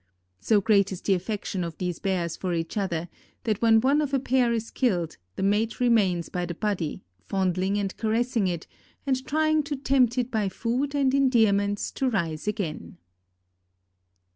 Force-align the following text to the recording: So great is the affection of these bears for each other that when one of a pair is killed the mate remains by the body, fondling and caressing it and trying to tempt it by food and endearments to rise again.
So 0.39 0.61
great 0.61 0.91
is 0.91 0.99
the 1.03 1.13
affection 1.13 1.63
of 1.63 1.77
these 1.77 1.99
bears 1.99 2.35
for 2.35 2.55
each 2.55 2.75
other 2.75 3.07
that 3.43 3.61
when 3.61 3.79
one 3.81 4.01
of 4.01 4.15
a 4.15 4.19
pair 4.19 4.51
is 4.51 4.71
killed 4.71 5.17
the 5.35 5.43
mate 5.43 5.79
remains 5.79 6.27
by 6.27 6.47
the 6.47 6.55
body, 6.55 7.03
fondling 7.19 7.77
and 7.77 7.95
caressing 7.97 8.47
it 8.47 8.65
and 9.05 9.23
trying 9.27 9.61
to 9.61 9.75
tempt 9.75 10.17
it 10.17 10.31
by 10.31 10.49
food 10.49 10.95
and 10.95 11.13
endearments 11.13 11.91
to 11.91 12.09
rise 12.09 12.47
again. 12.47 12.97